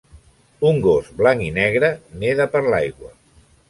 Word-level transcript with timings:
un 0.69 0.81
gos 0.85 1.11
blanc 1.21 1.47
i 1.51 1.53
negre 1.59 1.93
neda 2.25 2.53
per 2.57 2.67
l'aigua 2.73 3.19